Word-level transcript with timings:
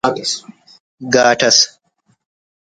گاٹ 1.13 1.39
ئس 1.49 1.57